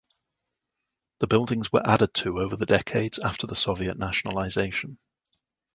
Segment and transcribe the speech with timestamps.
[1.19, 4.97] The buildings were added to over the decades after the Soviet nationalisation.